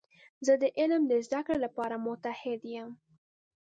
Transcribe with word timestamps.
زه 0.45 0.53
د 0.61 0.63
علم 0.79 1.01
د 1.07 1.13
زده 1.25 1.41
کړې 1.47 1.57
لپاره 1.65 1.95
متعهد 2.05 2.61
یم. 2.75 2.89